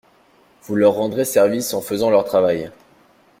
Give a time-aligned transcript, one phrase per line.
[0.63, 2.71] Vous leur rendrez service en faisant leur travail.